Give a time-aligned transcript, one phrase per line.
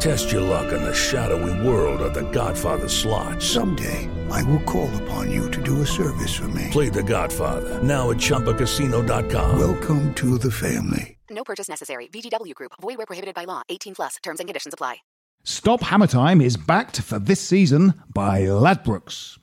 [0.00, 3.42] Test your luck in the shadowy world of The Godfather slot.
[3.42, 6.68] Someday, I will call upon you to do a service for me.
[6.70, 9.58] Play The Godfather now at ChumbaCasino.com.
[9.58, 11.16] Welcome to the family.
[11.30, 12.08] No purchase necessary.
[12.08, 12.72] VGW Group.
[12.80, 13.62] Void where prohibited by law.
[13.68, 14.16] 18 plus.
[14.22, 14.96] Terms and conditions apply.
[15.44, 19.38] Stop Hammer Time is backed for this season by Ladbrokes.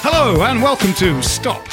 [0.00, 1.66] Hello and welcome to Stop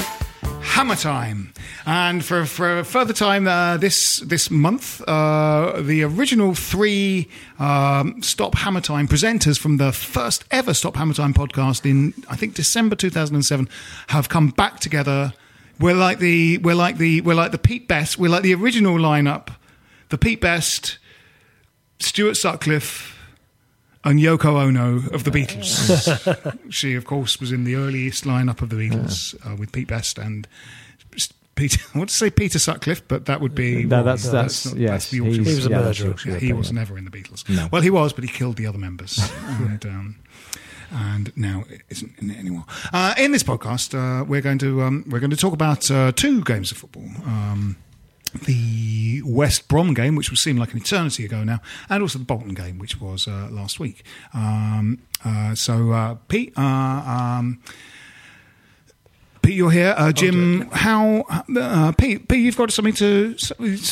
[0.64, 1.54] Hammer Time.
[1.86, 8.22] And for, for a further time uh, this this month, uh, the original three um,
[8.24, 12.56] Stop Hammer Time presenters from the first ever Stop Hammer Time podcast in I think
[12.56, 13.70] December 2007
[14.08, 15.34] have come back together.
[15.80, 18.18] We're like the we're like the we're like the Pete Best.
[18.18, 19.50] We're like the original lineup.
[20.10, 21.00] The Pete Best,
[22.00, 23.18] Stuart Sutcliffe,
[24.04, 26.58] and Yoko Ono of the Beatles.
[26.70, 30.18] she, of course, was in the earliest lineup of the Beatles uh, with Pete Best
[30.18, 30.48] and
[31.56, 31.80] Peter.
[31.94, 34.06] I want to say Peter Sutcliffe, but that would be No, wrong.
[34.06, 36.16] that's- that's- not- yes, the Yorkshire He was a yeah, murderer.
[36.26, 36.54] Yeah, he yeah.
[36.54, 37.72] was never in the Beatles.
[37.72, 39.20] Well, he was, but he killed the other members,
[39.62, 40.16] and um,
[40.92, 42.66] and now isn't in it anymore.
[42.92, 46.12] Uh, in this podcast, uh, we're going to um, we're going to talk about uh,
[46.12, 47.06] two games of football.
[47.26, 47.78] Um,
[48.34, 52.26] the West Brom game, which would seem like an eternity ago now, and also the
[52.26, 54.04] Bolton game, which was uh, last week.
[54.34, 57.62] Um, uh, so, uh, Pete, uh, um,
[59.42, 59.94] Pete, you're here.
[59.98, 61.26] Uh, Jim, how?
[61.56, 63.36] Uh, Pete, Pete, you've got something to.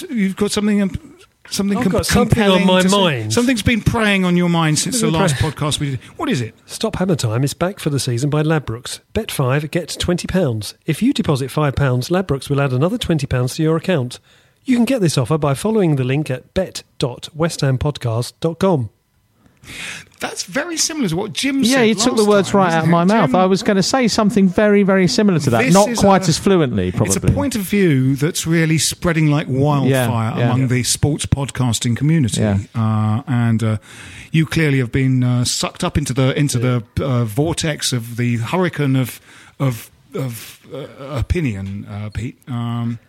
[0.09, 1.10] You've got something.
[1.51, 3.33] Something I've com- got something on my mind.
[3.33, 5.99] Something's been preying on your mind since the last podcast we did.
[6.17, 6.55] What is it?
[6.65, 9.01] Stop Hammer Time is back for the season by Ladbrokes.
[9.13, 10.75] Bet five, get twenty pounds.
[10.85, 14.21] If you deposit five pounds, Ladbrokes will add another twenty pounds to your account.
[14.63, 18.89] You can get this offer by following the link at bet.westhampodcast.com.
[20.19, 21.71] That's very similar to what Jim Yeah, said.
[21.79, 23.33] Yeah, you took the words time, right out of my mouth.
[23.33, 25.71] I was going to say something very, very similar to that.
[25.71, 27.07] Not quite a- as fluently, probably.
[27.07, 30.45] It's a point of view that's really spreading like wildfire Yeah, yeah.
[30.45, 33.77] among the sports podcasting community, uh, and uh,
[34.31, 38.37] you clearly have been uh, sucked up into the into the uh, vortex of the
[38.37, 39.19] hurricane of
[39.59, 42.37] of of uh, opinion, uh, Pete.
[42.47, 42.99] Um,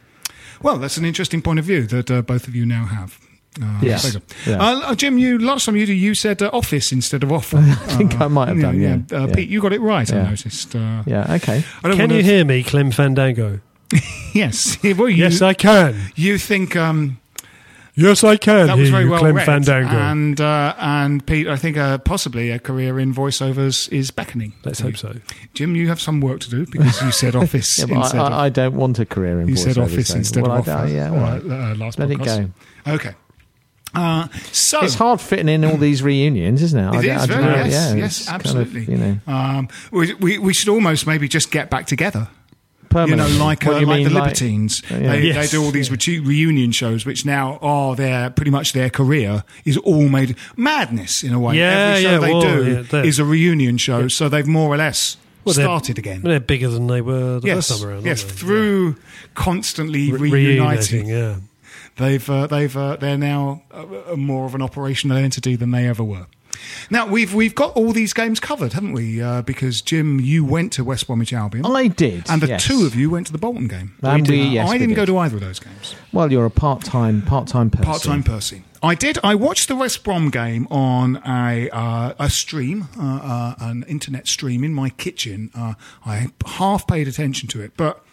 [0.63, 3.19] well, that's an interesting point of view that uh, both of you now have.
[3.61, 4.17] Uh, Yes.
[4.47, 4.57] Yeah.
[4.57, 7.59] Uh, uh, Jim, you last time you did, you said uh, office instead of offer.
[7.61, 8.99] I think I might have done, yeah.
[9.13, 9.35] Uh, Yeah.
[9.35, 10.11] Pete, you got it right.
[10.13, 10.75] I noticed.
[10.75, 11.63] Uh, yeah, okay.
[11.85, 13.61] I don't Can wanna- you hear me, Clem Fandango?
[14.35, 14.79] Yes.
[14.83, 15.95] Well, you, yes, I can.
[16.15, 17.19] You think um,
[17.95, 18.69] Yes, I can.
[18.69, 19.95] that was very you, well Clem read, Fandango.
[19.95, 24.55] and uh, and Pete, I think uh, possibly a career in voiceovers is beckoning.
[24.65, 24.97] Let's hope you.
[24.97, 25.15] so.
[25.53, 28.33] Jim, you have some work to do because you said office Yeah, instead I, of
[28.33, 29.51] I, I don't want a career in voiceovers.
[29.51, 30.89] you said office so- instead well, of offer.
[30.89, 31.43] yeah, all right.
[31.45, 32.49] uh, uh, last Let it go.
[32.87, 33.15] Okay.
[33.95, 36.83] Uh, so It's hard fitting in all these reunions, isn't it?
[36.87, 38.85] I It don't- is I very know, yes, yeah, yes, it's kind of, absolutely.
[38.93, 42.29] you know, um, we, we we should almost maybe just get back together.
[42.95, 45.13] You know, like uh, you like mean, the Libertines, Uh, yeah.
[45.13, 45.51] they, Yes.
[45.51, 49.45] they do all these re- reunion shows, which now are their pretty much their career
[49.65, 51.57] is all made madness in a way.
[51.57, 54.69] Yeah, Every show yeah, they well, do yeah, is a reunion show, so they've more
[54.69, 55.17] or less
[55.47, 56.21] Well, started again.
[56.23, 58.05] They're bigger than they were the yes, first time around.
[58.05, 58.97] yes, aren't through
[59.35, 61.35] constantly Re- reuniting, reuniting, yeah.
[61.97, 65.89] They've uh, they've uh, they're now uh, uh, more of an operational entity than they
[65.89, 66.27] ever were.
[66.91, 69.21] Now we've we've got all these games covered, haven't we?
[69.21, 72.67] Uh, because Jim, you went to West Bromwich Albion, I did, and the yes.
[72.67, 73.95] two of you went to the Bolton game.
[74.03, 75.13] We- yes, I didn't go did.
[75.13, 75.95] to either of those games.
[76.13, 77.85] Well, you're a part-time part-time person.
[77.85, 78.65] Part time Percy.
[78.83, 79.19] I did.
[79.25, 84.29] I watched the West Brom game on a uh, a stream, uh, uh, an internet
[84.29, 85.51] stream in my kitchen.
[85.55, 85.75] Uh,
[86.05, 88.05] I half paid attention to it, but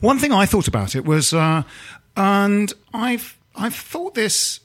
[0.00, 1.62] one thing I thought about it was, uh,
[2.18, 4.60] and I've I've thought this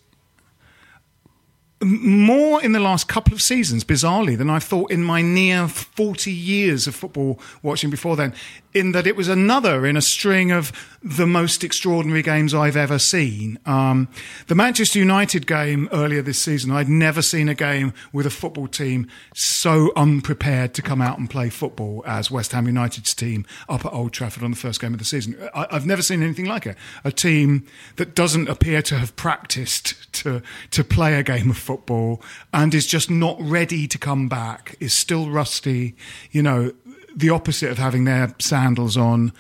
[1.82, 6.32] more in the last couple of seasons, bizarrely, than I've thought in my near 40
[6.32, 8.34] years of football watching before then,
[8.74, 10.72] in that it was another in a string of
[11.04, 13.60] the most extraordinary games I've ever seen.
[13.66, 14.08] Um,
[14.48, 18.68] the Manchester United game earlier this season, I'd never seen a game with a football
[18.68, 23.86] team so unprepared to come out and play football as West Ham United's team up
[23.86, 25.38] at Old Trafford on the first game of the season.
[25.54, 26.78] I, I've never seen anything like it.
[27.04, 27.66] A team
[27.98, 30.42] that doesn't appear to have practiced to
[30.72, 32.22] to play a game of football
[32.54, 34.76] and is just not ready to come back.
[34.80, 35.96] Is still rusty.
[36.32, 36.72] You know,
[37.16, 39.34] the opposite of having their sandals on.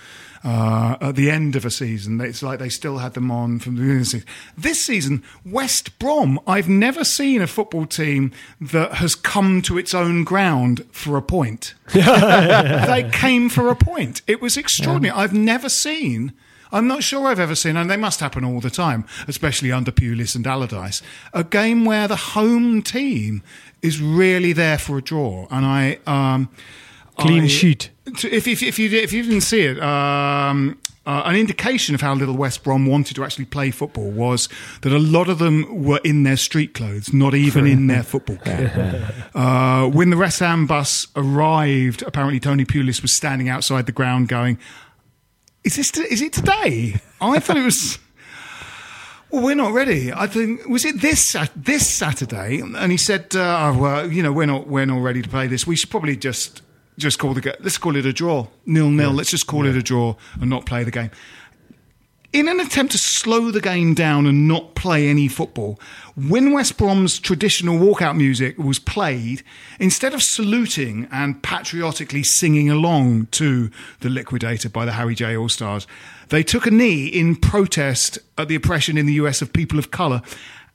[0.45, 3.75] Uh, at the end of a season, it's like they still had them on from
[3.75, 4.27] the beginning of the season.
[4.57, 9.93] This season, West Brom, I've never seen a football team that has come to its
[9.93, 11.75] own ground for a point.
[11.93, 14.21] they came for a point.
[14.27, 15.17] It was extraordinary.
[15.17, 16.33] I've never seen.
[16.73, 19.91] I'm not sure I've ever seen, and they must happen all the time, especially under
[19.91, 23.43] Pulis and Allardyce, a game where the home team
[23.83, 25.45] is really there for a draw.
[25.51, 26.49] And I, um,
[27.17, 27.89] Clean I- sheet.
[28.05, 32.13] If, if, if you if you didn't see it, um, uh, an indication of how
[32.13, 34.47] little West Brom wanted to actually play football was
[34.81, 38.37] that a lot of them were in their street clothes, not even in their football
[38.43, 38.71] kit.
[39.33, 44.27] Uh, when the West Ham bus arrived, apparently Tony Pulis was standing outside the ground,
[44.27, 44.57] going,
[45.63, 45.91] "Is this?
[45.97, 47.99] Is it today?" I thought it was.
[49.31, 50.13] Well, we're not ready.
[50.13, 54.31] I think was it this this Saturday, and he said, uh, oh, "Well, you know,
[54.31, 55.65] we're not we're not ready to play this.
[55.65, 56.61] We should probably just
[56.97, 59.11] just call the ga- let's call it a draw, nil nil.
[59.11, 61.11] Let's just call it a draw and not play the game."
[62.33, 65.79] In an attempt to slow the game down and not play any football,
[66.15, 69.43] when West Brom's traditional walkout music was played,
[69.79, 73.69] instead of saluting and patriotically singing along to
[73.99, 75.37] The Liquidator by the Harry J.
[75.37, 75.85] All Stars,
[76.29, 79.91] they took a knee in protest at the oppression in the US of people of
[79.91, 80.23] colour.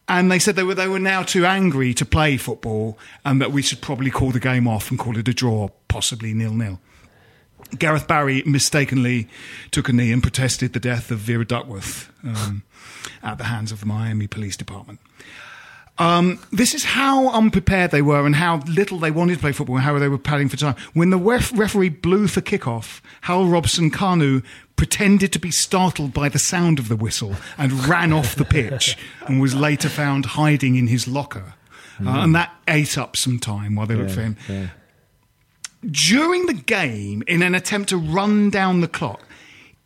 [0.08, 3.52] And they said they were, they were now too angry to play football and that
[3.52, 6.80] we should probably call the game off and call it a draw, possibly nil nil.
[7.78, 9.28] Gareth Barry mistakenly
[9.70, 12.62] took a knee and protested the death of Vera Duckworth um,
[13.22, 15.00] at the hands of the Miami Police Department.
[15.98, 19.76] Um, this is how unprepared they were and how little they wanted to play football
[19.76, 20.76] and how they were padding for time.
[20.94, 24.44] When the ref- referee blew for kickoff, Hal Robson Kanu
[24.76, 28.96] pretended to be startled by the sound of the whistle and ran off the pitch
[29.26, 31.54] and was later found hiding in his locker.
[32.00, 34.36] Uh, and that ate up some time while they looked for him
[35.90, 39.20] during the game in an attempt to run down the clock.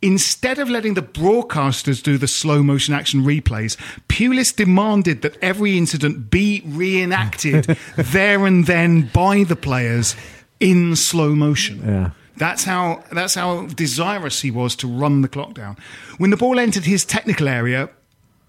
[0.03, 3.77] Instead of letting the broadcasters do the slow motion action replays,
[4.09, 7.63] Pulis demanded that every incident be reenacted
[7.95, 10.17] there and then by the players
[10.59, 11.81] in slow motion.
[11.85, 12.09] Yeah.
[12.35, 15.77] That's how that's how desirous he was to run the clock down.
[16.17, 17.89] When the ball entered his technical area,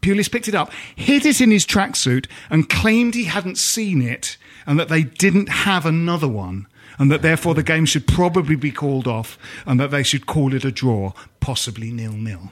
[0.03, 4.39] Pulis picked it up, hid it in his tracksuit, and claimed he hadn't seen it
[4.67, 6.67] and that they didn't have another one,
[6.99, 10.55] and that therefore the game should probably be called off and that they should call
[10.55, 12.51] it a draw, possibly nil nil.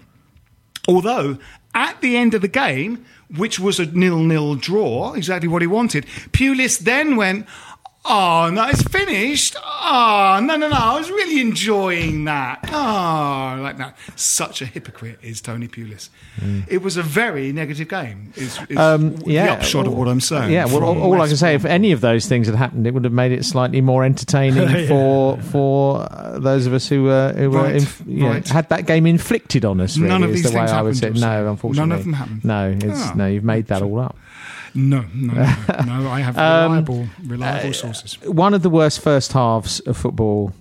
[0.88, 1.38] Although
[1.74, 3.04] at the end of the game,
[3.36, 7.46] which was a nil nil draw, exactly what he wanted, Pulis then went.
[8.04, 9.54] Oh no, it's finished.
[9.64, 10.76] Oh no, no, no!
[10.76, 12.58] I was really enjoying that.
[12.72, 13.96] Oh, like that.
[14.16, 16.08] Such a hypocrite is Tony Pulis.
[16.68, 18.32] It was a very negative game.
[18.34, 20.50] Is, is Um, the yeah, upshot of what I'm saying.
[20.50, 22.90] Yeah, well, all, all I can say, if any of those things had happened, it
[22.94, 27.32] would have made it slightly more entertaining for for uh, those of us who were
[27.36, 28.48] who were inf- know, right.
[28.48, 29.96] had that game inflicted on us.
[29.96, 31.06] Really, None of these the things happened, say.
[31.06, 31.44] you're saying?
[31.44, 32.44] No, unfortunately, None of them happened?
[32.44, 33.12] No, it's, Ah.
[33.14, 34.16] no, you've made that all up.
[34.74, 38.20] No, no, no, no, I have Um, reliable, reliable uh, sources.
[38.22, 40.52] One of the worst first halves of football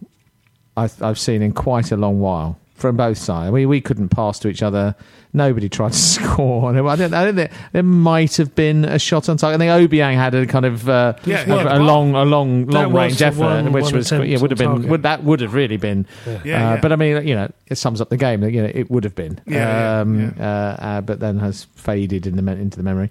[0.78, 3.52] I've, I've seen in quite a long while from both sides.
[3.52, 4.96] We we couldn't pass to each other.
[5.34, 6.72] Nobody tried to score.
[6.72, 7.14] I don't.
[7.14, 9.62] I don't think there might have been a shot on target.
[9.62, 11.78] I think Obiang had a kind of uh, Yeah, a, yeah.
[11.78, 14.52] a long, a long, long range the effort, one- which one was attempt yeah would
[14.52, 16.06] have been would, that would have really been.
[16.26, 16.82] Yeah, uh, yeah.
[16.82, 18.44] But I mean, you know, it sums up the game.
[18.44, 19.40] You know, it would have been.
[19.46, 20.76] Yeah, yeah, um, yeah.
[20.80, 23.10] Uh, uh, but then has faded in the into the memory.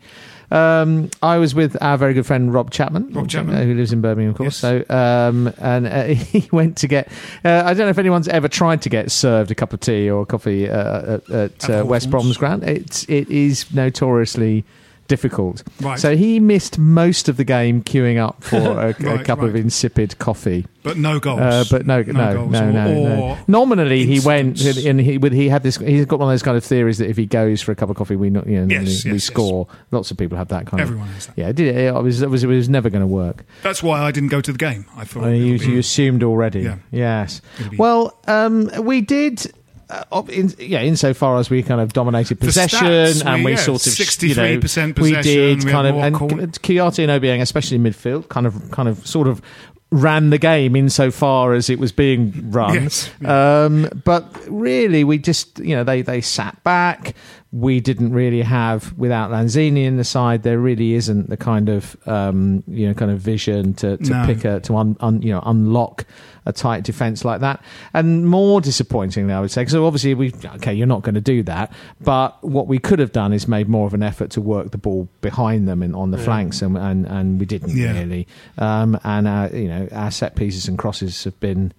[0.50, 3.54] Um, I was with our very good friend Rob Chapman, Rob Chapman.
[3.54, 4.62] uh, who lives in Birmingham, of course.
[4.62, 4.86] Yes.
[4.88, 7.08] So, um, and uh, he went to get.
[7.44, 10.10] Uh, I don't know if anyone's ever tried to get served a cup of tea
[10.10, 12.64] or a coffee uh, at, at At uh, West Brom's ground.
[12.64, 14.64] It's it is notoriously
[15.10, 15.62] difficult.
[15.80, 15.98] Right.
[15.98, 20.16] So he missed most of the game queuing up for a, a Right, of insipid
[20.18, 20.66] coffee.
[20.84, 21.40] but no goals.
[21.40, 25.48] Uh, but no, no, no, goals no, no, or Nominally, he went and he he
[25.48, 25.76] had this.
[25.76, 27.90] He's got one of those kind of theories that if he goes for a cup
[27.90, 29.66] of coffee, we not you know Yes, we, yes, score.
[29.90, 31.14] Lots of people have that kind Everyone of.
[31.14, 31.36] has that.
[31.38, 33.44] Yeah, it, did, it was it was it was never going to work.
[33.62, 34.86] That's why I didn't go to the game.
[34.96, 36.60] I thought it you, be- you assumed already.
[36.60, 36.76] Yeah.
[36.92, 37.42] Yes.
[37.76, 39.52] Well, um, we did.
[39.90, 43.84] Uh, in, yeah, insofar as we kind of dominated possession stats, and we- yeah, sort
[43.86, 47.82] of you know, 63% we did we kind of and corner- and Obiang, especially in
[47.82, 49.42] midfield, kind of kind of sort of
[49.92, 52.74] ran the game insofar as it was being run.
[52.74, 57.14] Yes, Um, but really, we just you know they they sat back.
[57.52, 60.44] We didn't really have without Lanzini in the side.
[60.44, 64.26] There really isn't the kind of um, you know kind of vision to, to No.
[64.26, 66.04] pick a to un, un, you know unlock
[66.46, 67.62] a tight defense like that.
[67.94, 71.42] And more disappointingly, I would say, because obviously we okay, you're not going to do
[71.44, 71.72] that.
[72.00, 74.78] But what we could have done is made more of an effort to work the
[74.78, 77.92] ball behind them and on the flanks, and, and and we didn't Yeah.
[77.92, 78.26] really.
[78.58, 81.72] Um, and our, you know our set pieces and crosses have been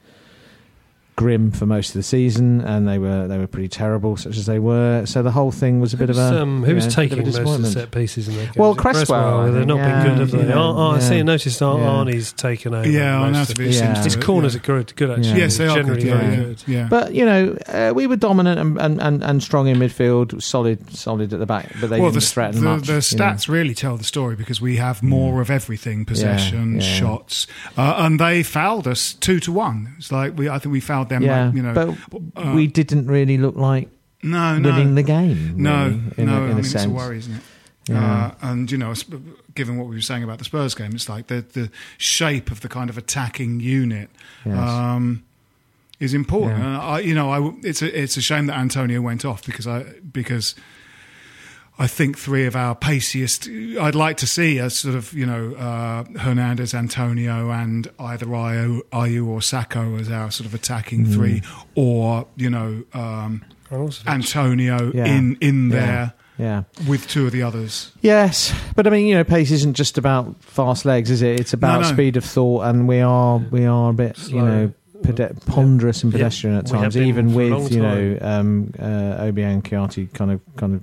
[1.21, 4.47] grim for most of the season, and they were they were pretty terrible, such as
[4.47, 5.05] they were.
[5.05, 7.37] So the whole thing was a bit of a um, you who's know, taking most
[7.37, 8.53] of the set pieces in their game?
[8.57, 10.47] Well, Is it Cresswell, I They've think, not yeah, been good, have they?
[10.49, 11.13] yeah, Ar- Ar- I see.
[11.15, 11.19] yeah.
[11.19, 11.85] I noticed Ar- Yeah.
[11.85, 12.89] Arnie's taken over.
[12.89, 14.03] Yeah, most Arnautovic of seems Yeah.
[14.03, 14.59] His corners yeah.
[14.59, 15.29] are good, good actually.
[15.29, 15.35] Yeah.
[15.37, 16.07] Yes, they are Generally good.
[16.07, 16.63] Yeah, very yeah, good.
[16.67, 16.87] yeah.
[16.89, 20.91] But you know, uh, we were dominant and, and, and, and strong in midfield, solid,
[20.91, 22.87] solid at the back, but they well, didn't the, threaten the, much.
[22.87, 22.99] the you know.
[22.99, 26.81] stats really tell the story because we have more of everything: possession, yeah.
[26.81, 27.45] shots,
[27.77, 29.93] uh, and they fouled us two to one.
[29.99, 31.21] It's like we, I think we fouled them.
[31.23, 33.89] yeah, like, you know, but uh, we didn't really look like
[34.23, 35.61] no, no, winning the game.
[35.61, 36.33] No, really, in no.
[36.33, 37.41] a, in I a mean, it's a worry, isn't it?
[37.87, 38.25] Yeah.
[38.41, 38.93] Uh, and you know,
[39.55, 42.61] given what we were saying about the Spurs game, it's like the the shape of
[42.61, 44.09] the kind of attacking unit
[44.45, 44.57] Yes.
[44.57, 45.23] um,
[45.99, 46.59] is important.
[46.59, 46.67] Yeah.
[46.67, 49.67] And I, you know, I, it's a it's a shame that Antonio went off because
[49.67, 50.55] I because.
[51.79, 53.47] I think three of our paciest.
[53.49, 58.81] I'd like to see as sort of you know uh, Hernandez, Antonio, and either Ayew,
[58.91, 61.13] Ayew or Sakho as our sort of attacking Mm.
[61.13, 61.41] three,
[61.75, 63.43] or you know um,
[64.05, 65.05] Antonio Yeah.
[65.05, 66.63] in in there Yeah.
[66.87, 67.91] with two of the others.
[68.01, 71.39] Yes, but I mean, you know, pace isn't just about fast legs, is it?
[71.39, 71.87] It's about no.
[71.87, 74.73] speed of thought, and we are we are a bit, you know,
[75.03, 76.17] pede- ponderous and Yeah.
[76.19, 80.31] pedestrian at times, even for a long with you know um, uh, Obiang Kouyaté kind
[80.31, 80.81] of kind of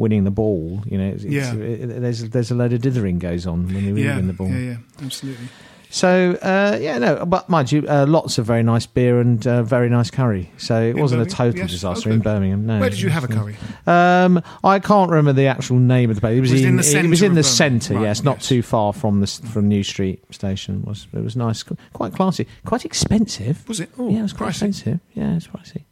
[0.00, 0.82] winning the ball.
[0.86, 3.94] You know, it's, it's- it- there's there's a load of dithering goes on when you
[3.96, 4.48] Yeah, win the ball.
[4.48, 5.46] yeah, yeah, absolutely.
[5.92, 9.64] So uh, yeah, no, but mind you, uh, lots of very nice beer and uh,
[9.64, 10.48] very nice curry.
[10.56, 12.14] So it In wasn't a total Yes, disaster okay.
[12.14, 12.64] in Birmingham.
[12.64, 12.78] No.
[12.78, 13.56] Where did you have a curry?
[13.88, 16.38] Um, I can't remember the actual name of the place.
[16.38, 17.94] It was, Was in, in the it was centre in the centre.
[17.94, 18.48] Right, yes, not yes.
[18.48, 20.82] too far from the from New Street Station.
[20.82, 23.66] It was it was nice, quite classy, quite expensive.
[23.68, 23.90] Was it?
[23.98, 24.68] Oh, yeah, it was quite pricey.
[24.68, 25.00] expensive.
[25.14, 25.82] Yeah, it's pricey.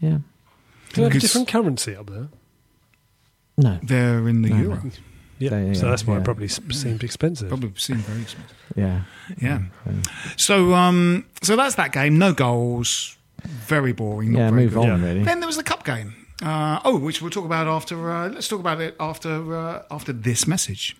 [0.00, 0.18] Yeah,
[0.94, 2.26] Do they have a different currency up there?
[3.62, 4.82] No, They're in the No, euro.
[5.38, 6.20] Yeah, They- so yeah, that's why yeah.
[6.20, 7.48] it probably seemed expensive.
[7.48, 8.56] Probably seem very expensive.
[8.76, 9.00] yeah,
[9.40, 9.58] Yeah.
[10.36, 12.18] So, um, so that's that game.
[12.18, 13.16] No goals.
[13.44, 14.34] Very boring.
[14.34, 14.50] Yeah.
[14.50, 14.78] very Move good.
[14.90, 15.06] on, Yeah.
[15.08, 15.24] really.
[15.24, 16.14] Then there was the cup game.
[16.42, 18.10] Uh, oh, which we'll talk about after.
[18.10, 20.96] Uh, let's talk about it after uh, after this message.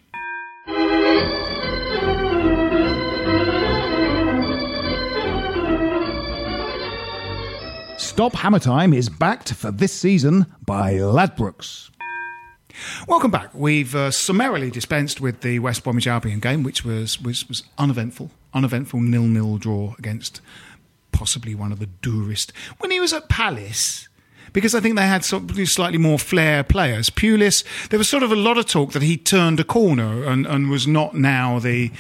[7.99, 11.91] Stop Hammer Time is backed for this season by Ladbrokes.
[13.09, 13.51] Welcome back.
[13.55, 18.31] We've uh, summarily dispensed with the West Bromwich Albion game, which was was, was uneventful,
[18.55, 20.41] uneventful nil-nil draw against
[21.13, 22.53] possibly one of the durest.
[22.79, 24.09] When he was at Palace,
[24.53, 27.11] because I think they had slightly more flair players.
[27.11, 30.47] Pulis, there was sort of a lot of talk that he turned a corner and,
[30.47, 31.91] and was not now the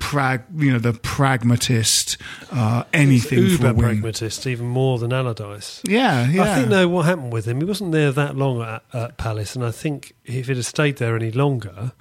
[0.00, 2.16] prag, you know, the pragmatist,
[2.50, 5.80] uh, anything for Uber pragmatist, even more than Allardyce.
[5.86, 6.42] Yeah, yeah.
[6.42, 9.56] I think though what happened with him, he wasn't there that long at, at Palace,
[9.56, 11.92] and I think if he'd have stayed there any longer,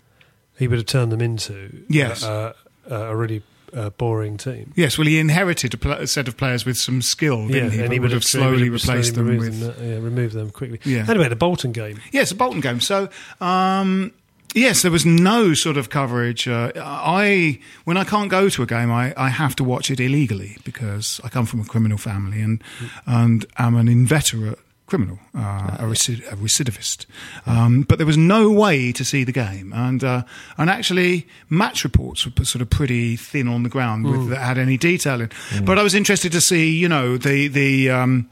[0.57, 2.23] he would have turned them into Yes.
[2.23, 2.53] uh,
[2.89, 3.41] uh, a really
[3.73, 4.73] uh, boring team.
[4.75, 7.81] Yes, well, he inherited a, pl- a set of players with some skill, didn't he?
[7.81, 9.59] and he would have slowly replaced them with.
[9.59, 10.79] them, uh, yeah, removed them quickly.
[10.83, 11.05] Yeah.
[11.07, 11.99] Anyway, the Bolton game.
[12.11, 12.79] Yes, a Bolton game.
[12.79, 13.09] So,
[13.39, 14.11] um,
[14.53, 16.47] yes, there was no sort of coverage.
[16.47, 19.99] Uh, I when I can't go to a game, I, I have to watch it
[19.99, 22.63] illegally because I come from a criminal family and
[23.05, 24.59] and am an inveterate
[24.91, 27.05] criminal, uh, a, recid- a recidivist.
[27.45, 30.23] Um, but there was no way to see the game, and uh,
[30.57, 34.57] and actually, match reports were sort of pretty thin on the ground with that had
[34.57, 35.29] any detail in.
[35.63, 37.89] But I was interested to see, you know, the the.
[37.89, 38.29] Um,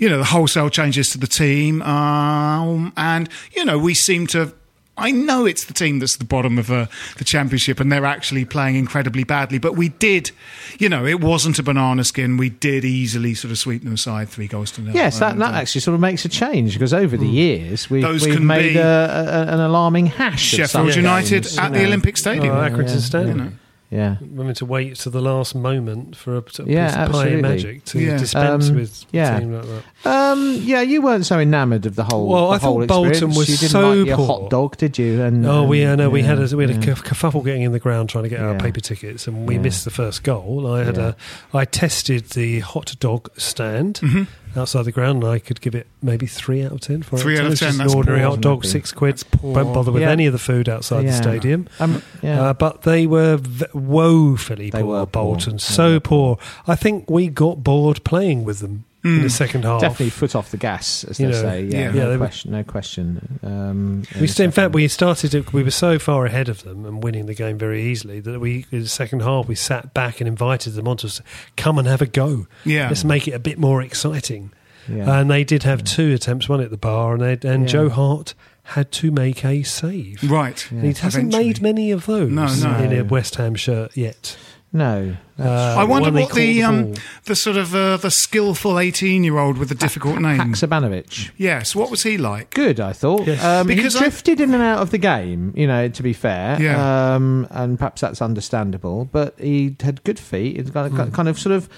[0.00, 1.82] you know, the wholesale changes to the team.
[1.82, 4.52] Um, and, you know, we seem to
[4.98, 6.86] I know it's the team that's at the bottom of uh,
[7.16, 9.58] the championship and they're actually playing incredibly badly.
[9.58, 10.30] But we did,
[10.78, 12.36] you know, it wasn't a banana skin.
[12.36, 14.94] We did easily sort of sweep them aside three goals to nil.
[14.94, 18.04] Yes, that, that uh, actually sort of makes a change because over the years we've,
[18.04, 20.42] we've made a, a, an alarming hash.
[20.42, 21.86] Sheffield United games, at you the.
[21.86, 22.54] Olympic Stadium.
[22.54, 23.38] Oh, Accrington yeah, Stadium.
[23.38, 23.52] you know.
[23.90, 24.16] Yeah.
[24.36, 27.32] Having to wait to the last moment for a, a Yeah, piece of pie absolutely.
[27.32, 28.18] and magic to Yeah.
[28.18, 29.36] dispense Um, with yeah.
[29.36, 29.64] a team like
[30.04, 30.06] that.
[30.10, 32.28] Um, yeah, you weren't so enamoured of the whole.
[32.28, 33.36] Well, the I thought whole Bolton experience.
[33.38, 34.26] was you didn't so like your poor.
[34.26, 35.22] hot dog, did you?
[35.22, 36.84] And Oh, we and- uh, no, we had a we had a yeah.
[36.94, 39.62] kerf- kerfuffle getting in the ground trying to get our paper tickets, and we Yeah.
[39.62, 40.66] missed the first goal.
[40.70, 41.12] I had Yeah.
[41.52, 44.24] a I tested the hot dog stand Mm-hmm.
[44.56, 47.02] Outside the ground, and I could give it maybe three out of ten.
[47.02, 49.22] Four Three out of It's 10, just that's an ordinary poor, hot dog, six quid.
[49.30, 49.54] poor.
[49.54, 50.10] Won't bother with Yeah.
[50.10, 51.10] any of the food outside Yeah.
[51.10, 51.68] the stadium.
[51.80, 52.42] Um, yeah.
[52.42, 55.06] Uh, but they were v- woefully They poor, were.
[55.06, 55.54] Bolton.
[55.54, 56.38] They So were poor.
[56.66, 58.84] I think we got bored playing with them
[59.16, 59.80] in the second half.
[59.80, 61.62] Definitely foot off the gas, as You they know, say.
[61.64, 61.78] Yeah, yeah.
[61.78, 62.50] Yeah, no they were- question.
[62.52, 63.38] No question.
[63.42, 65.30] Um, We st- in fact, we started.
[65.32, 68.40] To, we were so far ahead of them and winning the game very easily that
[68.40, 71.20] we, in the second half, we sat back and invited them on to s-
[71.56, 72.46] come and have a go.
[72.64, 72.88] Yeah.
[72.88, 74.52] let's make it a bit more exciting.
[74.88, 75.20] Yeah.
[75.20, 77.68] And they did have two attempts, one at the bar, and they, and Yeah.
[77.68, 80.22] Joe Hart had to make a save.
[80.30, 80.66] Right.
[80.70, 81.44] And He hasn't Eventually.
[81.46, 82.78] made many of those No, no.
[82.84, 84.36] in a West Ham shirt yet.
[84.72, 85.16] No.
[85.38, 86.94] Uh, I wonder one what the caught um,
[87.24, 90.38] the sort of uh, the skillful eighteen year old with the difficult name.
[90.38, 91.30] Haksabanovic.
[91.36, 92.50] Yes, what was he like?
[92.50, 93.26] Good, I thought.
[93.26, 93.42] Yes.
[93.44, 96.12] Um, Because he I- drifted in and out of the game, you know, to be
[96.12, 96.60] fair.
[96.60, 97.14] Yeah.
[97.14, 99.04] Um, and perhaps that's understandable.
[99.06, 100.56] But he had good feet.
[100.56, 101.68] He's got, got kind of sort of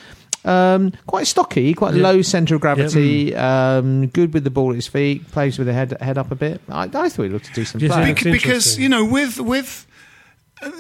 [0.45, 2.03] um, quite stocky, quite Yeah.
[2.03, 3.39] low centre of gravity, Hmm.
[3.39, 6.35] um, good with the ball at his feet, plays with the head head up a
[6.35, 6.63] bit.
[6.71, 8.07] I, I thought he looked a decent Yes, player.
[8.07, 9.87] That's Bec- because you know with with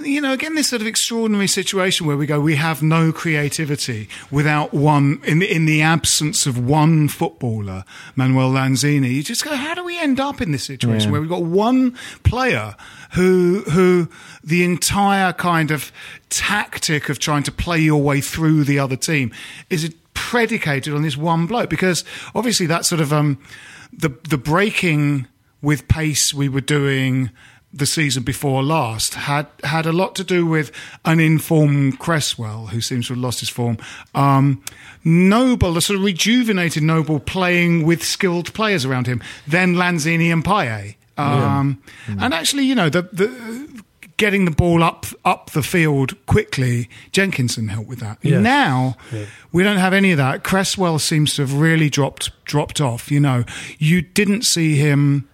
[0.02, 4.08] you know again this sort of extraordinary situation where we go we have no creativity
[4.30, 7.84] without one in the, in the absence of one footballer
[8.14, 11.12] Manuel Lanzini you just go how do we end up in this situation Yeah.
[11.12, 12.75] where we've got one player
[13.12, 14.08] who who
[14.44, 15.92] the entire kind of
[16.28, 19.32] tactic of trying to play your way through the other team
[19.70, 23.38] is predicated on this one bloke because obviously that sort of um
[23.92, 25.26] the the breaking
[25.62, 27.30] with pace we were doing
[27.72, 30.72] the season before last had had a lot to do with
[31.04, 33.78] an informed Cresswell who seems to have lost his form.
[34.14, 34.62] Um,
[35.04, 39.22] Noble, a sort of rejuvenated Noble, playing with skilled players around him.
[39.46, 40.96] Then Lanzini and Paye.
[41.16, 41.82] Um,
[42.18, 43.82] And actually, you know, the, the
[44.16, 48.18] getting the ball up up the field quickly, Jenkinson helped with that.
[48.22, 48.40] Yeah.
[48.40, 48.96] Now
[49.52, 50.42] we don't have any of that.
[50.44, 53.11] Cresswell seems to have really dropped dropped off.
[53.11, 53.44] You know,
[53.78, 55.28] you didn't see him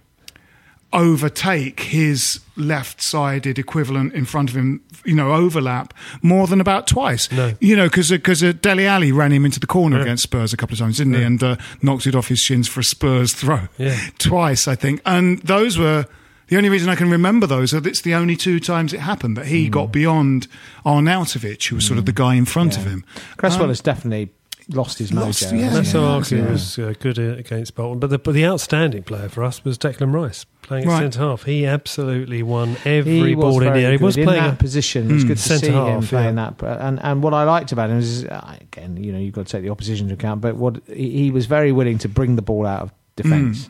[0.96, 7.30] overtake his left-sided equivalent in front of him, you know, overlap more than about twice.
[7.30, 7.52] No.
[7.60, 10.56] You know, because because uh, Dele Alli ran him into the corner against Spurs a
[10.56, 11.22] couple of times, didn't he?
[11.22, 13.68] And uh, knocked it off his shins for a Spurs throw.
[13.78, 13.96] Yeah.
[14.18, 15.00] Twice, I think.
[15.06, 16.06] And those were
[16.48, 17.74] the only reason I can remember those.
[17.74, 20.48] Are it's the only two times it happened that he got beyond
[20.84, 23.04] Arnautovic, who was sort of the guy in front of him.
[23.36, 24.30] Cresswell Um, has definitely
[24.68, 25.26] lost his mojo.
[25.26, 25.58] lost- yeah.
[25.70, 26.36] hasn't he?
[26.38, 26.50] Yeah.
[26.50, 30.12] was uh, good against Bolton, but the, but the outstanding player for us was Declan
[30.12, 30.98] Rice playing at Right.
[31.02, 31.44] centre half.
[31.44, 33.92] He absolutely won every He ball in very the air.
[33.92, 35.14] He good was in playing that a- position.
[35.14, 36.50] It's good to Centre see him half, playing yeah.
[36.58, 36.80] that.
[36.80, 39.52] And and what I liked about him is uh, again, you know, you've got to
[39.52, 40.40] take the opposition into account.
[40.40, 43.68] But what he, he was very willing to bring the ball out of defence.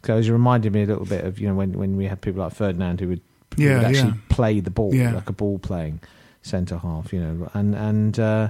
[0.00, 2.42] Because it reminded me a little bit of you know when when we had people
[2.42, 3.20] like Ferdinand who would,
[3.56, 4.14] who Yeah, would actually yeah.
[4.30, 5.12] play the ball Yeah.
[5.12, 6.00] like a ball playing
[6.42, 7.12] centre half.
[7.12, 8.18] You know, and and.
[8.20, 8.48] Uh,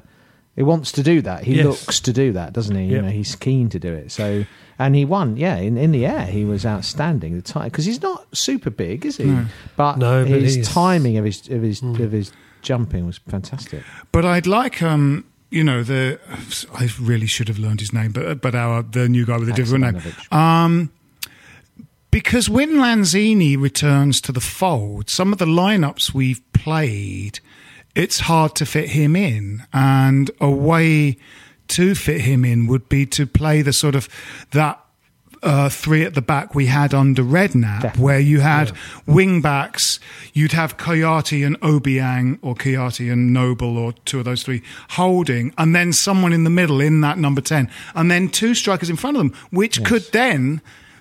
[0.57, 1.45] he wants to do that.
[1.45, 1.65] He Yes.
[1.67, 2.85] looks to do that, doesn't he?
[2.85, 3.05] You Yep.
[3.05, 4.11] know, he's keen to do it.
[4.13, 4.45] So,
[4.79, 5.37] and he won.
[5.37, 7.35] Yeah, in, in the air, he was outstanding.
[7.37, 9.37] The time because he's not super big, is he?
[9.77, 12.33] But, No, but his he's- timing of his of his of his
[12.63, 13.83] jumping was fantastic.
[14.13, 16.19] But I'd like, um, you know, the
[16.75, 19.55] I really should have learned his name, but but our the new guy with the
[19.55, 20.91] different name, um,
[22.11, 27.41] because when Lanzini returns to the fold, some of the lineups we've played,
[27.95, 31.17] it's hard to fit him in, and a way
[31.69, 34.09] to fit him in would be to play the sort of
[34.53, 34.79] that.
[35.43, 38.03] Uh, three at the back we had under Redknapp, Definitely.
[38.05, 38.73] where you had
[39.07, 39.99] wing backs,
[40.35, 45.55] you'd have Kouyaté and Obiang, or Kouyaté and Noble, or two of those three holding,
[45.57, 48.97] and then someone in the middle in that number 10, and then two strikers in
[48.97, 50.61] front of them, which could then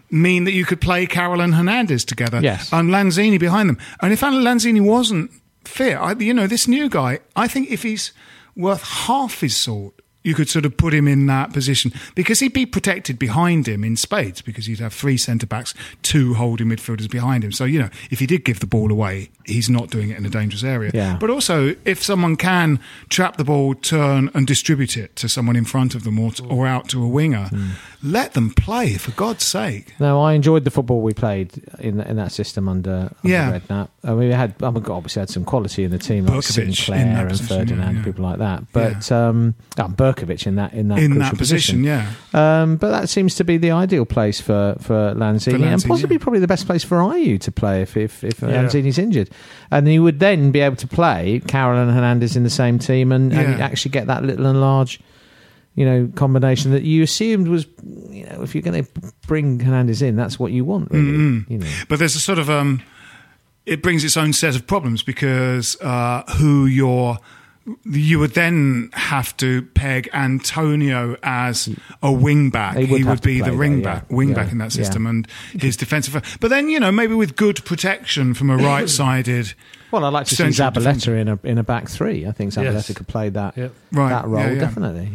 [0.10, 2.71] mean that you could play Carroll and Hernandez together, Yes.
[2.71, 3.78] and Lanzini behind them.
[4.02, 5.32] And if Lanzini wasn't
[5.69, 8.12] fit, I, you know, this new guy, I think if he's
[8.55, 12.53] worth half his salt, you could sort of put him in that position because he'd
[12.53, 17.10] be protected behind him in spades because you'd have three centre backs, two holding midfielders
[17.10, 17.51] behind him.
[17.51, 20.25] So you know, if he did give the ball away, he's not doing it in
[20.25, 20.91] a dangerous area.
[20.93, 21.17] Yeah.
[21.19, 22.79] But also, if someone can
[23.10, 26.45] trap the ball, turn and distribute it to someone in front of them or, to,
[26.45, 27.69] or out to a winger, Hmm.
[28.03, 29.93] let them play for God's sake.
[29.99, 33.60] No, I enjoyed the football we played in in that system under, under Yeah.
[33.60, 33.89] Redknapp.
[34.03, 37.27] I mean, we had I mean, obviously had some quality in the team, like Sinclair
[37.27, 38.03] and Ferdinand, yeah, yeah.
[38.05, 38.63] people like that.
[38.71, 42.12] But um, oh, Berkovic in that in that in that position, yeah.
[42.34, 46.15] Um, but that seems to be the ideal place for for Lanzini, For and possibly
[46.15, 46.24] yeah.
[46.24, 48.63] probably the best place for Ayew to play if if, if Yeah.
[48.63, 49.30] Lanzini's injured,
[49.72, 53.12] and he would then be able to play Carroll and Hernandez in the same team
[53.12, 55.00] and, and actually get that little and large.
[55.76, 57.65] You know, combination that you assumed was,
[58.10, 58.91] you know, if you're going to
[59.28, 61.06] bring Hernandez in, that's what you want, really.
[61.06, 61.54] Mm-hmm.
[61.54, 62.82] You know, But there's a sort of um,
[63.65, 67.19] it brings its own set of problems because uh, who you're
[67.86, 71.69] you would then have to peg Antonio as
[72.02, 72.78] a wing back.
[72.78, 74.15] He He would would, be the ring there, back, yeah.
[74.15, 74.36] wing Yeah.
[74.36, 74.84] back in that Yeah.
[74.84, 76.38] system, and his defensive.
[76.39, 79.54] But then you know maybe with good protection from a right-sided.
[79.91, 82.26] well, I'd like to see Zabaleta in a in a back three.
[82.26, 82.93] I think Zabaleta Yes.
[82.93, 83.74] could play that Yep.
[83.91, 84.60] Right, that role yeah, yeah.
[84.60, 85.10] definitely.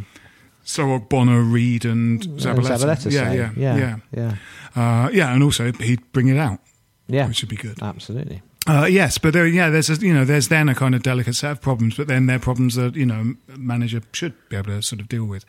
[0.67, 2.79] So Bonner, Reid, and Zabaleta.
[2.79, 4.35] Zabaleta, yeah, yeah, yeah, yeah, yeah,
[5.05, 6.59] Uh, yeah, and also he'd bring it out,
[7.07, 7.27] yeah.
[7.29, 7.83] which would be good.
[7.83, 8.41] Absolutely.
[8.67, 11.35] Uh, yes, but there, yeah, there's a, you know, there's then a kind of delicate
[11.35, 14.81] set of problems, but then they're problems that you know manager should be able to
[14.83, 15.45] sort of deal with.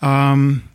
[0.00, 0.68] Um,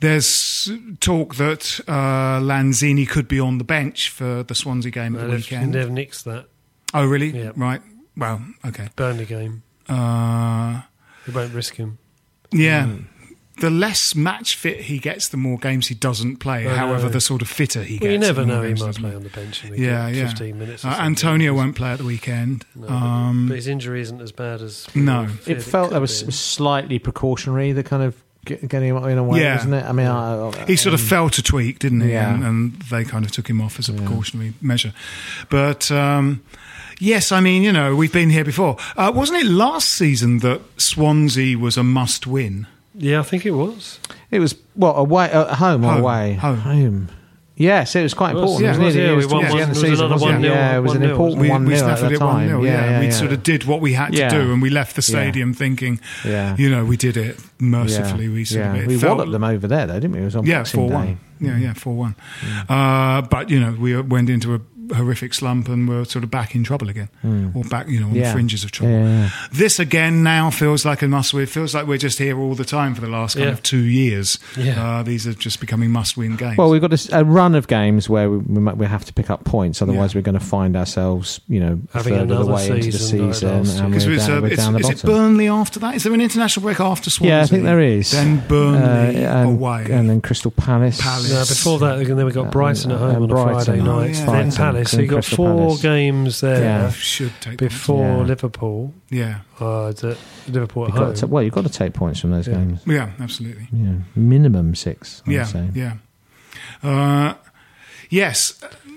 [0.00, 5.22] there's talk that uh, Lanzini could be on the bench for the Swansea game at
[5.22, 5.74] the They've, weekend.
[5.74, 6.48] they've nixed that
[6.92, 7.30] oh, really?
[7.30, 7.52] Yeah.
[7.56, 7.80] Right.
[8.16, 8.88] Well, okay.
[8.96, 9.62] Burnley game.
[9.88, 10.82] Uh,
[11.26, 11.98] They won't risk him.
[12.52, 12.84] yeah.
[12.86, 13.04] Mm.
[13.60, 16.66] The less match fit he gets, the more games he doesn't play.
[16.68, 17.08] I However, know.
[17.08, 18.28] the sort of fitter he Well, you gets.
[18.28, 18.60] never know.
[18.62, 20.28] He games might play on the bench and Yeah, yeah.
[20.28, 20.84] 15 minutes.
[20.84, 20.98] or Uh.
[21.00, 22.66] Antonio won't play at the weekend.
[22.74, 24.86] No, um, but his injury isn't as bad as.
[24.94, 25.28] No.
[25.46, 26.32] It felt could that was be.
[26.32, 28.14] slightly precautionary, the kind of
[28.44, 29.54] getting him in a way, Yeah.
[29.56, 29.84] wasn't it?
[29.86, 32.10] I mean, I, I, he sort of felt a tweak, didn't he?
[32.12, 32.32] Yeah.
[32.34, 34.92] And, and they kind of took him off as a precautionary measure.
[35.48, 36.42] But um,
[37.00, 38.76] yes, I mean, you know, we've been here before.
[38.96, 42.66] Uh, wasn't it last season that Swansea was a must win?
[42.98, 43.98] Yeah, I think it was.
[44.30, 47.08] it was what away, uh, home or Home, away, home.
[47.58, 48.64] Yes, it was quite It was, important.
[48.64, 49.90] yeah, wasn't it was, yeah, It was won towards the one- end of the it
[49.90, 51.84] was season, another wasn't 1-0, Yeah, it was an important We, one we 0 at
[51.98, 52.48] snaffled the it 1 time.
[52.48, 52.62] 0.
[52.64, 53.10] Yeah, Yeah, yeah, we yeah.
[53.12, 54.28] sort of did what we had to Yeah.
[54.28, 55.20] do, and we left the Yeah.
[55.22, 56.54] stadium thinking, Yeah.
[56.58, 58.26] you know, we did it mercifully.
[58.26, 58.30] Yeah.
[58.32, 58.74] We sort yeah.
[58.74, 60.20] of it we felt- walloped them over there, though, didn't we?
[60.20, 60.94] It was on yeah, Boxing four Day.
[60.94, 61.18] one.
[61.40, 62.14] Yeah, yeah, four one.
[62.68, 64.60] Uh, but you know, we went into a
[64.94, 67.08] horrific slump and we're sort of back in trouble again,
[67.54, 68.14] or back, you know, on.
[68.14, 68.28] Yeah.
[68.28, 68.92] the fringes of trouble.
[68.92, 69.30] Yeah, yeah.
[69.52, 71.34] This again now feels like a must.
[71.34, 73.52] It feels like we're just here all the time for the last kind Yeah.
[73.52, 74.38] of two years.
[74.56, 74.82] Yeah.
[74.98, 76.56] Uh, these are just becoming must-win games.
[76.58, 79.30] Well, we've got a run of games where we, we, might, we have to pick
[79.30, 80.18] up points, otherwise Yeah.
[80.18, 82.90] we're going to find ourselves, you know, a Having third of the another way into
[82.90, 84.98] the season like and Because we're, down, uh, we're down the is bottom.
[84.98, 85.94] it Burnley after that?
[85.96, 87.36] Is there an international break after Swansea?
[87.36, 88.10] Yeah, I think there is.
[88.12, 89.86] Then Burnley Uh, and, away.
[89.90, 91.00] and then Crystal Palace.
[91.00, 91.30] Palace.
[91.30, 93.64] No, before that, then we got Brighton at home on a Brighton.
[93.64, 94.10] Friday Oh, night.
[94.10, 94.26] yeah.
[94.26, 94.90] Then Brighton, Palace.
[94.90, 95.82] So then you got Crystal four Palace.
[95.82, 96.90] games there Yeah.
[96.90, 98.22] should take before Yeah.
[98.24, 98.94] Liverpool.
[99.10, 100.16] Yeah, Uh, the,
[100.48, 101.06] Liverpool at You've home.
[101.08, 102.54] got to, well, you've got to take points from those Yeah.
[102.54, 102.80] games.
[102.86, 103.68] yeah, absolutely.
[103.72, 105.22] Yeah, minimum six.
[105.26, 105.68] I would yeah, say.
[105.74, 105.92] yeah.
[106.82, 107.34] Uh,
[108.10, 108.54] yes,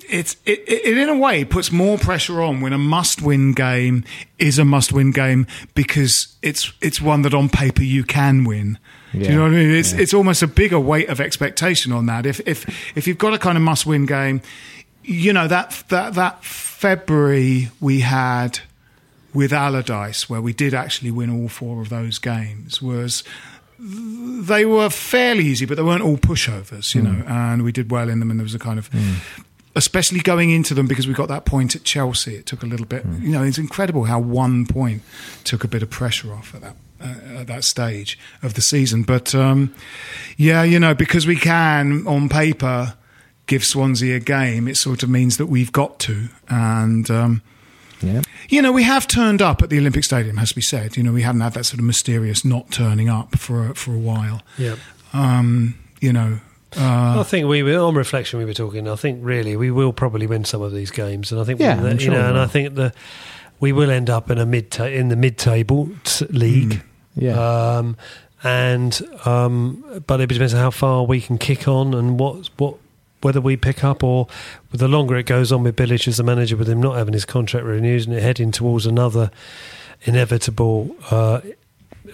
[0.10, 4.04] it, it, it in a way puts more pressure on when a must-win game
[4.38, 8.78] is a must-win game because it's it's one that on paper you can win.
[9.12, 9.30] Do Yeah.
[9.30, 9.72] you know what I mean?
[9.72, 10.00] It's Yeah.
[10.02, 12.26] it's almost a bigger weight of expectation on that.
[12.26, 12.66] If if
[12.96, 14.42] if you've got a kind of must-win game,
[15.10, 18.60] you know that that that February we had
[19.34, 23.24] with Allardyce, where we did actually win all four of those games, was
[23.80, 28.10] they were fairly easy, but they weren't all pushovers, you know, and we did well
[28.10, 28.90] in them, and there was a kind of.
[29.76, 32.88] Especially going into them because we got that point at Chelsea, it took a little
[32.88, 33.06] bit.
[33.22, 35.04] You know, it's incredible how one point
[35.44, 39.04] took a bit of pressure off at that uh, at that stage of the season.
[39.04, 39.74] But um,
[40.38, 42.96] yeah, you know, because we can on paper
[43.50, 47.42] give Swansea a game, it sort of means that we've got to, and um,
[48.02, 48.22] Yeah.
[48.48, 50.96] you know, we have turned up at the Olympic Stadium, has to be said.
[50.96, 53.94] You know, we haven't had that sort of mysterious not turning up for a, for
[53.94, 54.42] a while.
[54.58, 54.76] yeah.
[55.12, 56.40] Um, you know,
[56.78, 58.38] uh, I think we were on reflection.
[58.40, 58.88] We were talking.
[58.88, 61.82] I think really we will probably win some of these games, and I think Yeah,
[61.82, 62.44] we, I'm you sure know, and will.
[62.44, 62.94] I think the
[63.60, 66.82] we will end up in a mid ta- in the mid table t- league.
[67.16, 67.34] Yeah.
[67.78, 67.98] Um,
[68.44, 72.76] and um, but it depends on how far we can kick on and what what
[73.22, 74.28] whether we pick up or
[74.72, 77.26] the longer it goes on with Bilic as the manager, with him not having his
[77.26, 79.32] contract renewed and it heading towards another
[80.04, 81.42] inevitable uh,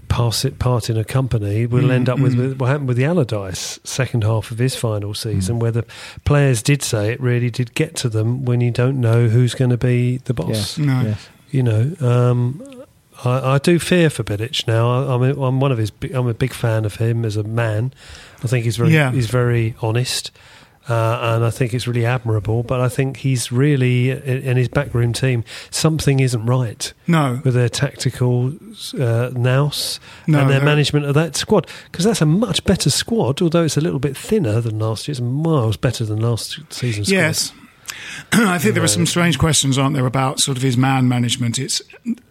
[0.10, 2.38] pass it part in a company, we'll Mm, end up with, mm.
[2.50, 5.86] with what happened with the Allardyce second half of his final season, where the
[6.26, 9.70] players did say it really did get to them when you don't know who's going
[9.72, 10.78] to be the boss Yes.
[10.78, 11.02] No.
[11.02, 11.30] Yes.
[11.52, 12.62] you know, um,
[13.24, 14.90] I, I do fear for Bilic now.
[14.90, 15.92] I, I'm, a, I'm one of his.
[16.14, 17.94] I'm a big fan of him as a man.
[18.44, 19.12] I think he's very Yeah.
[19.14, 20.32] he's very honest,
[20.90, 22.64] uh, and I think it's really admirable.
[22.64, 25.44] But I think he's really in, his backroom team.
[25.72, 27.42] Something isn't right No.
[27.44, 28.54] with their tactical
[29.00, 32.90] uh, nous No, and their they're- management of that squad because that's a much better
[32.90, 33.42] squad.
[33.42, 37.08] Although it's a little bit thinner than last year, it's miles better than last season's
[37.08, 37.18] squad.
[37.18, 37.52] Yes.
[38.34, 41.58] I think there are some strange questions, aren't there, about sort of his man management.
[41.60, 41.82] It's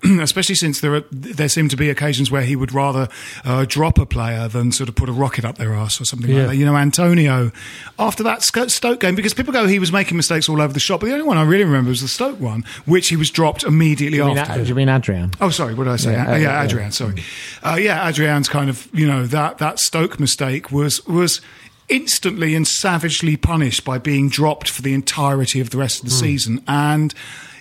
[0.20, 3.08] especially since there are there seem to be occasions where he would rather
[3.44, 6.30] uh, drop a player than sort of put a rocket up their ass or something
[6.30, 6.40] Yeah.
[6.40, 6.56] like that.
[6.56, 7.50] You know, Antonio
[7.98, 11.00] after that Stoke game, because people go he was making mistakes all over the shop,
[11.00, 13.64] but the only one I really remember was the Stoke one, which he was dropped
[13.64, 14.62] immediately Do mean, after.
[14.62, 15.32] do you mean Adrian?
[15.40, 15.74] Oh, sorry.
[15.74, 16.12] What did I say?
[16.12, 16.62] Yeah, uh, yeah.
[16.62, 16.92] Adrian.
[16.92, 17.22] Sorry.
[17.62, 21.40] Uh, yeah, Adrian's kind of you know that that Stoke mistake was was
[21.88, 26.14] instantly and savagely punished by being dropped for the entirety of the rest of the
[26.14, 27.14] season and.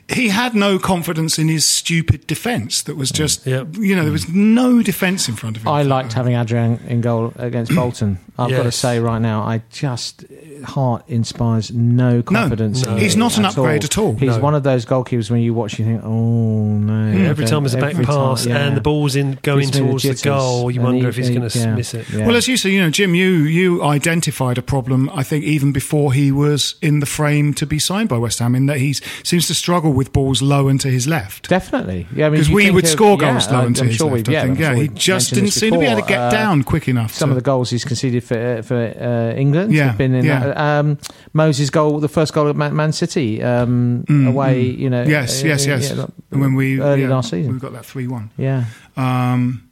[0.10, 2.82] He had no confidence in his stupid defence.
[2.84, 3.78] That was just, Yep.
[3.78, 5.70] you know, there was no defence in front of him.
[5.70, 8.20] I liked having Adrian in goal against Bolton.
[8.38, 10.26] I've got to say right now, I just
[10.66, 12.84] Hart inspires no confidence.
[12.84, 14.16] in he's not an upgrade at all.
[14.16, 14.40] He's No.
[14.40, 17.30] one of those goalkeepers when you watch, you think, oh no.
[17.30, 18.58] Every time there's a back Every time, pass yeah.
[18.66, 21.16] and the ball's in going Gives me the towards the, goal, you wonder he- if
[21.16, 22.10] he's he- going to yeah, miss it.
[22.10, 22.26] yeah.
[22.26, 25.10] Well, as you say, you know, Jim, you you identified a problem.
[25.14, 28.56] I think even before he was in the frame to be signed by West Ham,
[28.56, 31.48] in that he seems to struggle with balls low and to his left.
[31.50, 32.26] Definitely, yeah.
[32.28, 34.08] I mean, Because we would of- score yeah, goals low and to I'm his sure
[34.12, 34.28] left.
[34.28, 34.60] we've- I think.
[34.60, 37.14] Yeah, sure he just didn't seem to be able to get Uh, down quick enough.
[37.14, 40.26] Some to- of the goals he's conceded for for uh, England Yeah, have been in
[40.26, 40.40] yeah.
[40.40, 40.58] that.
[40.60, 40.98] Um,
[41.34, 44.62] Moses' goal, the first goal at Man, Man City um, away.
[44.62, 45.94] You know, Mm, yes, uh, yes, yes.
[45.96, 47.54] yeah, when we early yeah, last season.
[47.54, 48.30] we got that three-one.
[48.38, 48.66] yeah.
[48.98, 49.64] Um,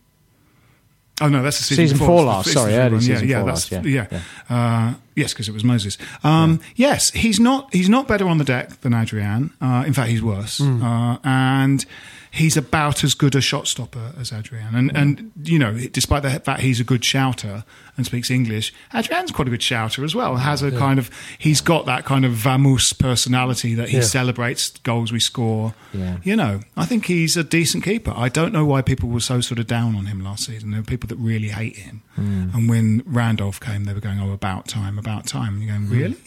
[1.21, 2.17] oh no, that's the season, Season before.
[2.17, 3.01] four last, it's sorry, early one.
[3.01, 4.07] season yeah, yeah, four that's, last, yeah.
[4.11, 5.97] yeah, Uh, yes, because it was Moses.
[6.23, 7.73] Um, Yes, he's not.
[7.73, 9.51] He's not better on the deck than Adrian.
[9.61, 10.57] Uh, in fact, he's worse.
[10.59, 10.83] Hmm.
[10.83, 11.85] Uh, and
[12.33, 14.73] he's about as good a shot stopper as Adrian.
[14.73, 17.63] And and you know, despite the fact he's a good shouter
[17.97, 20.37] and speaks English, Adrian's quite a good shouter as well.
[20.37, 24.03] Has a kind of he's got that kind of vamoose personality that he Yeah.
[24.03, 25.73] celebrates goals we score.
[25.93, 26.17] Yeah.
[26.23, 28.13] You know, I think he's a decent keeper.
[28.15, 30.71] I don't know why people were so sort of down on him last season.
[30.71, 32.01] There were people that really hate him.
[32.15, 32.49] Hmm.
[32.53, 35.89] And when Randolph came, they were going, "Oh, about time, about time." And you're going,
[35.89, 36.17] "Really,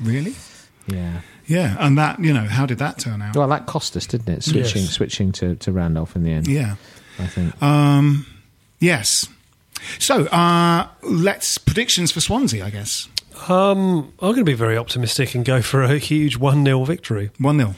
[0.00, 0.34] really?"
[0.86, 1.20] Yeah.
[1.46, 1.76] Yeah.
[1.78, 3.36] And that, you know, how did that turn out?
[3.36, 4.42] Well, that cost us, didn't it?
[4.44, 4.90] Switching, Yes.
[4.90, 6.46] switching to, to Randolph in the end.
[6.48, 6.76] Yeah.
[7.18, 7.60] I think.
[7.62, 8.26] Um,
[8.78, 9.26] yes.
[9.98, 12.64] So, uh, let's predictions for Swansea.
[12.64, 13.08] I guess
[13.48, 17.30] Um, I'm going to be very optimistic and go for a huge 1 0 victory.
[17.38, 17.74] one 0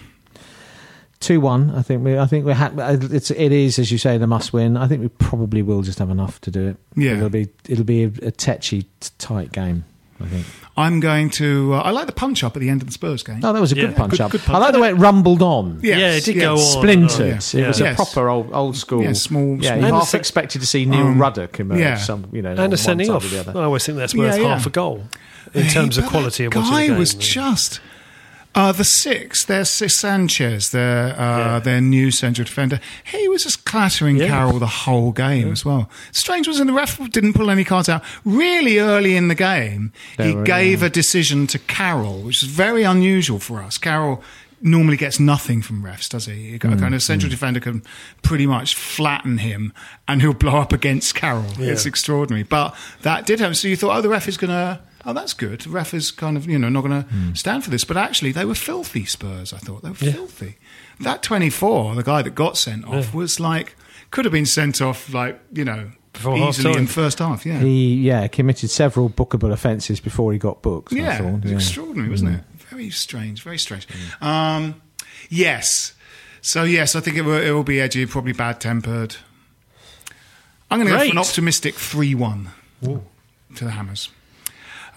[1.21, 1.73] Two one.
[1.75, 2.17] I think we.
[2.17, 2.75] I think we had.
[3.13, 3.33] It's.
[3.33, 4.77] It is as you say the must win.
[4.77, 6.77] I think we probably will just have enough to do it.
[6.95, 7.17] Yeah.
[7.17, 7.49] It'll be.
[7.69, 8.87] It'll be a, a tetchy,
[9.19, 9.85] tight game.
[10.21, 10.47] I think.
[10.79, 11.75] I'm going to.
[11.75, 13.41] Uh, I like the punch up at the end of the Spurs game.
[13.43, 13.87] Oh, that was a Yeah.
[13.87, 14.31] good punch Good- up.
[14.31, 15.81] good I like the way it rumbled on.
[15.83, 16.45] Yes, Yeah, it did yes.
[16.45, 16.59] go on.
[16.83, 17.33] Splintered.
[17.55, 17.91] Oh, It was Yeah.
[17.91, 19.03] a proper old old school.
[19.03, 21.81] Yeah, small- Yeah, small- you And half a- expected to see Neil Um, Ruddock emerge.
[21.81, 21.97] yeah.
[21.97, 23.29] Some, you know, And one a sending off.
[23.29, 23.59] the other.
[23.61, 24.55] I always think that's worth Yeah, yeah.
[24.55, 25.05] half a goal
[25.55, 26.99] in Hey, terms of quality of that watching guy the game.
[26.99, 27.81] was just
[28.55, 29.45] uh, the six.
[29.45, 31.59] There's Sanchez, their uh, Yeah.
[31.61, 32.81] their new central defender.
[33.05, 34.29] He was just clattering Yeah.
[34.29, 35.89] Carroll the whole game as well.
[36.13, 39.93] Strange was in the ref didn't pull any cards out really early in the game.
[40.17, 43.79] he were, gave a decision to Carroll, which is very unusual for us.
[43.79, 44.23] Carroll.
[44.61, 46.57] Normally gets nothing from refs, does he?
[46.57, 47.81] A kind of central defender can
[48.23, 49.73] pretty much flatten him,
[50.09, 51.47] and he'll blow up against Carroll.
[51.61, 53.55] It's extraordinary, but that did happen.
[53.55, 55.63] So you thought, oh, the ref is going to oh, that's good.
[55.63, 57.83] The ref is kind of, you know, not going to stand for this.
[57.83, 59.83] But actually, they were filthy Spurs, I thought.
[59.83, 60.57] They were filthy.
[61.01, 63.75] That 24, the guy that got sent off, was like,
[64.11, 67.59] could have been sent off, like, you know, Before easily in first half, yeah.
[67.59, 70.93] He yeah committed several bookable offences before he got booked.
[70.93, 71.57] Yeah, thought, it was yeah.
[71.57, 72.41] extraordinary, wasn't it?
[72.41, 72.77] Hmm.
[72.77, 73.89] Very strange, very strange.
[74.21, 74.25] Hmm.
[74.25, 74.83] Um,
[75.31, 75.95] yes.
[76.43, 79.17] So, yes, I think it will, it will be edgy, probably bad tempered.
[80.71, 82.51] I'm going to go for an optimistic 3 1
[82.83, 84.11] to the Hammers.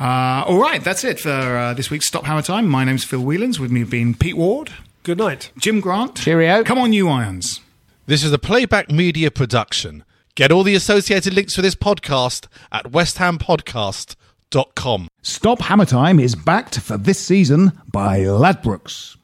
[0.02, 2.68] Uh, all right, that's it for uh, this week's Stop Hammer Time.
[2.68, 3.60] My name's Phil Whelans.
[3.60, 4.72] With me have been Pete Ward,
[5.04, 5.52] Good night.
[5.60, 6.16] Jim Grant.
[6.16, 6.64] Cheerio.
[6.64, 7.60] Come on, you Irons.
[8.08, 10.04] This is a playback media production.
[10.34, 15.08] Get all the associated links for this podcast at westhampodcast.com.
[15.22, 19.18] Stop Hammer Time is backed for this season by Ladbrokes.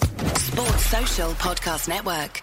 [0.00, 2.42] Sports Social Podcast Network.